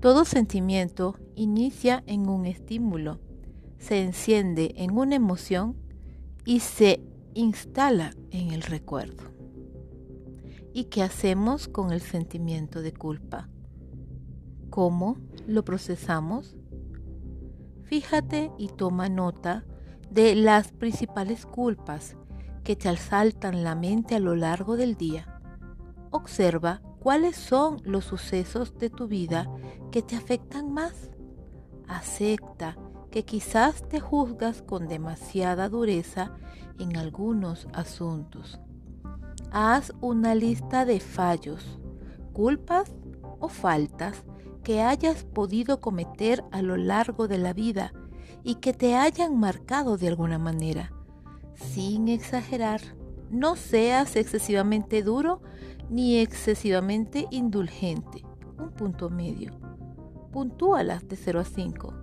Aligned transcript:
Todo 0.00 0.24
sentimiento 0.24 1.16
inicia 1.34 2.04
en 2.06 2.28
un 2.28 2.46
estímulo, 2.46 3.18
se 3.78 4.00
enciende 4.00 4.74
en 4.76 4.96
una 4.96 5.16
emoción 5.16 5.76
y 6.44 6.60
se 6.60 7.02
instala 7.34 8.14
en 8.30 8.52
el 8.52 8.62
recuerdo. 8.62 9.24
¿Y 10.72 10.84
qué 10.84 11.02
hacemos 11.02 11.66
con 11.66 11.92
el 11.92 12.00
sentimiento 12.00 12.80
de 12.80 12.92
culpa? 12.92 13.48
¿Cómo 14.70 15.16
lo 15.48 15.64
procesamos? 15.64 16.56
Fíjate 17.82 18.52
y 18.56 18.68
toma 18.68 19.08
nota 19.08 19.64
de 20.12 20.36
las 20.36 20.70
principales 20.70 21.44
culpas 21.44 22.16
que 22.62 22.76
te 22.76 22.88
asaltan 22.88 23.64
la 23.64 23.74
mente 23.74 24.14
a 24.14 24.20
lo 24.20 24.36
largo 24.36 24.76
del 24.76 24.94
día. 24.94 25.40
Observa 26.12 26.82
cuáles 27.00 27.36
son 27.36 27.80
los 27.84 28.04
sucesos 28.04 28.78
de 28.78 28.90
tu 28.90 29.08
vida 29.08 29.48
que 29.90 30.02
te 30.02 30.16
afectan 30.16 30.72
más. 30.72 31.10
Acepta 31.86 32.76
que 33.10 33.24
quizás 33.24 33.88
te 33.88 34.00
juzgas 34.00 34.62
con 34.62 34.88
demasiada 34.88 35.68
dureza 35.68 36.32
en 36.78 36.96
algunos 36.96 37.66
asuntos. 37.72 38.60
Haz 39.50 39.92
una 40.00 40.34
lista 40.34 40.84
de 40.84 41.00
fallos, 41.00 41.78
culpas 42.32 42.92
o 43.40 43.48
faltas 43.48 44.24
que 44.62 44.82
hayas 44.82 45.24
podido 45.24 45.80
cometer 45.80 46.44
a 46.50 46.60
lo 46.60 46.76
largo 46.76 47.28
de 47.28 47.38
la 47.38 47.54
vida 47.54 47.92
y 48.44 48.56
que 48.56 48.74
te 48.74 48.96
hayan 48.96 49.38
marcado 49.38 49.96
de 49.96 50.08
alguna 50.08 50.38
manera. 50.38 50.92
Sin 51.54 52.08
exagerar, 52.08 52.80
no 53.30 53.56
seas 53.56 54.16
excesivamente 54.16 55.02
duro 55.02 55.40
ni 55.90 56.18
excesivamente 56.18 57.26
indulgente. 57.30 58.24
Un 58.58 58.70
punto 58.70 59.10
medio. 59.10 59.52
Puntúalas 60.32 61.08
de 61.08 61.16
0 61.16 61.40
a 61.40 61.44
5. 61.44 61.94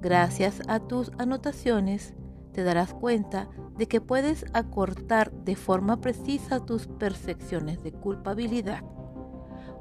Gracias 0.00 0.62
a 0.66 0.80
tus 0.80 1.12
anotaciones, 1.18 2.14
te 2.52 2.64
darás 2.64 2.94
cuenta 2.94 3.48
de 3.76 3.86
que 3.86 4.00
puedes 4.00 4.44
acortar 4.52 5.30
de 5.32 5.56
forma 5.56 6.00
precisa 6.00 6.64
tus 6.64 6.86
percepciones 6.86 7.82
de 7.82 7.92
culpabilidad. 7.92 8.82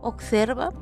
Observa 0.01 0.73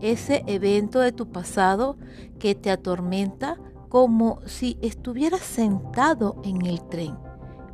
ese 0.00 0.42
evento 0.46 1.00
de 1.00 1.12
tu 1.12 1.30
pasado 1.30 1.96
que 2.38 2.54
te 2.54 2.70
atormenta 2.70 3.58
como 3.88 4.40
si 4.46 4.78
estuvieras 4.82 5.42
sentado 5.42 6.40
en 6.44 6.66
el 6.66 6.82
tren, 6.88 7.16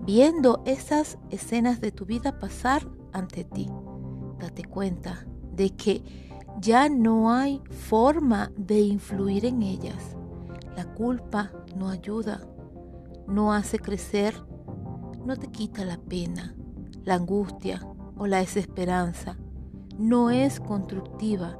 viendo 0.02 0.62
esas 0.64 1.18
escenas 1.30 1.80
de 1.80 1.92
tu 1.92 2.04
vida 2.04 2.38
pasar 2.38 2.86
ante 3.12 3.44
ti. 3.44 3.70
Date 4.40 4.64
cuenta 4.64 5.26
de 5.54 5.70
que 5.70 6.02
ya 6.60 6.88
no 6.88 7.32
hay 7.32 7.62
forma 7.70 8.50
de 8.56 8.80
influir 8.80 9.44
en 9.44 9.62
ellas. 9.62 10.16
La 10.76 10.84
culpa 10.84 11.52
no 11.76 11.88
ayuda, 11.88 12.40
no 13.28 13.52
hace 13.52 13.78
crecer, 13.78 14.34
no 15.24 15.36
te 15.36 15.48
quita 15.48 15.84
la 15.84 15.98
pena, 15.98 16.56
la 17.04 17.14
angustia 17.14 17.86
o 18.16 18.26
la 18.26 18.38
desesperanza. 18.38 19.36
No 19.98 20.30
es 20.30 20.58
constructiva 20.58 21.58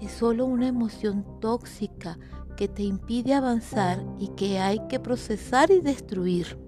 es 0.00 0.12
solo 0.12 0.46
una 0.46 0.68
emoción 0.68 1.24
tóxica 1.40 2.18
que 2.56 2.68
te 2.68 2.82
impide 2.82 3.34
avanzar 3.34 4.04
y 4.18 4.28
que 4.28 4.58
hay 4.58 4.80
que 4.88 5.00
procesar 5.00 5.70
y 5.70 5.80
destruir. 5.80 6.58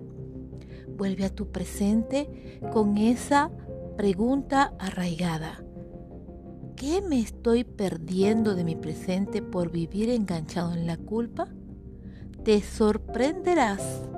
Vuelve 0.97 1.25
a 1.25 1.35
tu 1.35 1.51
presente 1.51 2.61
con 2.73 2.99
esa 2.99 3.51
pregunta 3.97 4.75
arraigada. 4.79 5.65
¿Qué 6.77 7.03
me 7.03 7.21
estoy 7.21 7.65
perdiendo 7.65 8.55
de 8.55 8.65
mi 8.65 8.77
presente 8.77 9.43
por 9.43 9.71
vivir 9.71 10.09
enganchado 10.09 10.73
en 10.73 10.87
la 10.87 10.97
culpa? 10.97 11.49
Te 12.45 12.63
sorprenderás. 12.63 14.09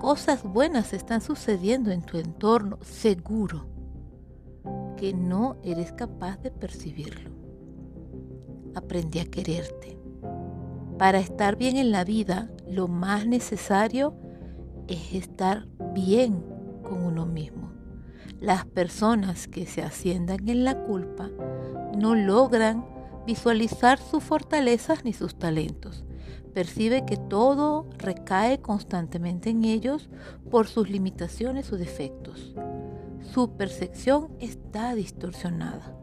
Cosas 0.00 0.42
buenas 0.42 0.92
están 0.92 1.20
sucediendo 1.20 1.90
en 1.90 2.02
tu 2.02 2.18
entorno, 2.18 2.78
seguro, 2.82 3.66
que 4.96 5.12
no 5.12 5.56
eres 5.62 5.92
capaz 5.92 6.38
de 6.38 6.50
percibirlo 6.50 7.38
aprendí 8.78 9.18
a 9.18 9.26
quererte. 9.26 9.98
Para 10.98 11.18
estar 11.18 11.56
bien 11.56 11.76
en 11.76 11.92
la 11.92 12.04
vida, 12.04 12.50
lo 12.66 12.88
más 12.88 13.26
necesario 13.26 14.14
es 14.88 15.14
estar 15.14 15.68
bien 15.94 16.44
con 16.82 17.04
uno 17.04 17.26
mismo. 17.26 17.72
Las 18.40 18.64
personas 18.64 19.48
que 19.48 19.66
se 19.66 19.82
asciendan 19.82 20.48
en 20.48 20.64
la 20.64 20.82
culpa 20.84 21.30
no 21.96 22.14
logran 22.14 22.84
visualizar 23.26 23.98
sus 23.98 24.22
fortalezas 24.22 25.04
ni 25.04 25.12
sus 25.12 25.38
talentos. 25.38 26.04
Percibe 26.54 27.04
que 27.04 27.16
todo 27.16 27.86
recae 27.98 28.60
constantemente 28.60 29.50
en 29.50 29.64
ellos 29.64 30.08
por 30.50 30.66
sus 30.66 30.88
limitaciones 30.88 31.72
o 31.72 31.76
defectos. 31.76 32.54
Su 33.32 33.56
percepción 33.56 34.28
está 34.40 34.94
distorsionada. 34.94 35.94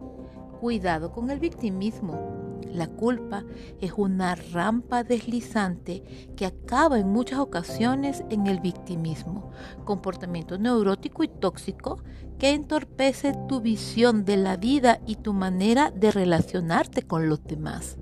Cuidado 0.60 1.12
con 1.12 1.32
el 1.32 1.40
victimismo 1.40 2.45
la 2.74 2.88
culpa 2.88 3.44
es 3.82 3.94
una 3.96 4.36
rampa 4.36 5.04
deslizante 5.04 6.04
que 6.36 6.46
acaba 6.46 7.00
en 7.00 7.08
muchas 7.10 7.40
ocasiones 7.40 8.24
en 8.30 8.48
el 8.48 8.60
victimismo, 8.60 9.52
comportamiento 9.84 10.58
neurótico 10.58 11.24
y 11.24 11.28
tóxico 11.28 12.04
que 12.38 12.52
entorpece 12.52 13.34
tu 13.48 13.62
visión 13.62 14.26
de 14.26 14.38
la 14.38 14.58
vida 14.58 15.00
y 15.06 15.16
tu 15.16 15.34
manera 15.34 15.92
de 15.92 16.12
relacionarte 16.12 17.04
con 17.04 17.30
los 17.30 17.44
demás. 17.44 17.98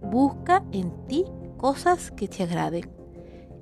Busca 0.00 0.64
en 0.72 1.06
ti 1.06 1.24
cosas 1.58 2.10
que 2.10 2.28
te 2.28 2.42
agraden. 2.42 2.90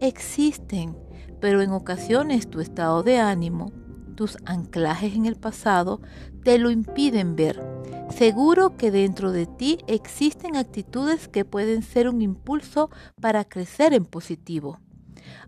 Existen, 0.01 0.97
pero 1.41 1.61
en 1.61 1.71
ocasiones 1.71 2.49
tu 2.49 2.61
estado 2.61 3.03
de 3.03 3.19
ánimo, 3.19 3.73
tus 4.15 4.39
anclajes 4.45 5.15
en 5.15 5.27
el 5.27 5.37
pasado 5.37 6.01
te 6.45 6.59
lo 6.59 6.71
impiden 6.71 7.37
ver 7.37 7.70
Seguro 8.16 8.76
que 8.76 8.91
dentro 8.91 9.32
de 9.32 9.47
ti 9.47 9.78
existen 9.87 10.56
actitudes 10.56 11.28
que 11.28 11.44
pueden 11.44 11.82
ser 11.82 12.09
un 12.09 12.21
impulso 12.21 12.91
para 13.21 13.44
crecer 13.44 13.94
en 13.94 14.04
positivo. 14.04 14.81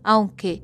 Aunque 0.01 0.63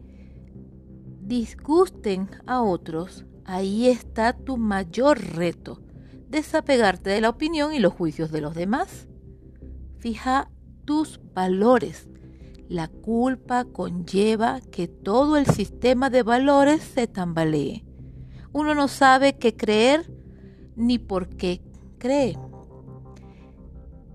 disgusten 1.22 2.30
a 2.48 2.62
otros, 2.62 3.26
ahí 3.46 3.88
está 3.88 4.34
tu 4.34 4.58
mayor 4.58 5.20
reto, 5.20 5.82
desapegarte 6.30 7.10
de 7.12 7.22
la 7.22 7.30
opinión 7.30 7.74
y 7.74 7.80
los 7.80 7.94
juicios 7.94 8.32
de 8.32 8.42
los 8.42 8.56
demás. 8.56 9.08
Fija 10.00 10.50
tus 10.86 11.20
valores. 11.34 12.10
La 12.68 12.88
culpa 12.88 13.66
conlleva 13.66 14.62
que 14.62 14.88
todo 14.88 15.38
el 15.38 15.46
sistema 15.46 16.10
de 16.10 16.24
valores 16.24 16.82
se 16.82 17.08
tambalee. 17.08 17.86
Uno 18.52 18.74
no 18.74 18.88
sabe 18.88 19.38
qué 19.38 19.56
creer 19.56 20.12
ni 20.76 20.98
por 20.98 21.30
qué 21.30 21.62
cree. 22.00 22.38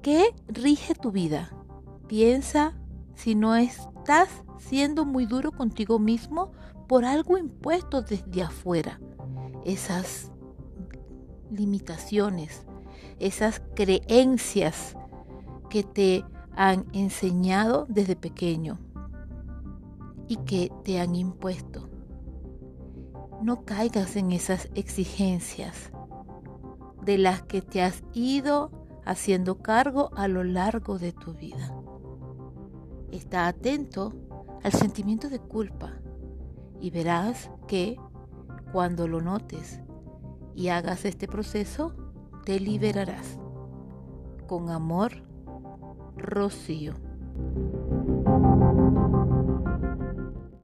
¿Qué 0.03 0.35
rige 0.49 0.95
tu 0.95 1.13
vida? 1.13 1.51
Piensa 2.09 2.75
si 3.15 3.35
no 3.35 3.55
estás 3.55 4.29
siendo 4.59 5.05
muy 5.05 5.27
duro 5.27 5.53
contigo 5.53 5.99
mismo 5.99 6.53
por 6.89 7.05
algo 7.05 7.39
impuesto 7.39 8.03
desde 8.03 8.43
afuera. 8.43 9.01
Esas 9.65 10.33
limitaciones, 11.51 12.67
esas 13.19 13.63
creencias 13.75 14.97
que 15.71 15.83
te 15.83 16.25
han 16.57 16.87
enseñado 16.93 17.87
desde 17.89 18.17
pequeño 18.17 18.79
y 20.29 20.37
que 20.37 20.71
te 20.85 21.01
han 21.01 21.15
impuesto. 21.15 21.89
No 23.43 23.65
caigas 23.65 24.17
en 24.17 24.33
esas 24.33 24.69
exigencias 24.75 25.91
de 27.05 27.19
las 27.19 27.43
que 27.43 27.63
te 27.63 27.83
has 27.83 28.03
ido 28.13 28.71
haciendo 29.05 29.59
cargo 29.59 30.11
a 30.17 30.29
lo 30.29 30.45
largo 30.45 30.99
de 30.99 31.13
tu 31.13 31.35
vida. 31.35 31.75
Está 33.11 33.47
atento 33.47 34.13
al 34.63 34.73
sentimiento 34.73 35.29
de 35.29 35.39
culpa 35.39 35.93
y 36.81 36.91
verás 36.91 37.51
que 37.69 37.97
cuando 38.73 39.07
lo 39.07 39.21
notes 39.21 39.81
y 40.55 40.69
hagas 40.69 41.05
este 41.05 41.29
proceso, 41.29 41.95
te 42.45 42.59
liberarás. 42.61 43.39
Con 44.47 44.71
amor, 44.71 45.13
Rocío. 46.17 46.95